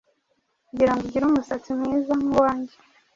kugirango 0.67 1.03
ugire 1.05 1.23
umusatsi 1.27 1.69
mwiza 1.77 2.11
nkuwanjye 2.21 2.75